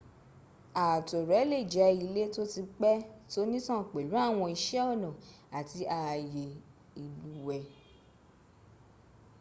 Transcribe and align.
ààtò 0.85 1.17
rẹ̀ 1.29 1.43
lè 1.51 1.59
jẹ́ 1.73 1.89
ilé 2.03 2.23
tó 2.35 2.43
ti 2.53 2.61
pẹ́ 2.79 2.95
tónítàn 3.31 3.81
pẹ̀lú 3.91 4.15
àwọn 4.27 4.49
iṣẹ́ 4.55 4.81
ọnà 4.93 5.09
àti 5.57 5.79
ààyè 5.99 6.43
ìlúùwẹ́ 7.03 7.61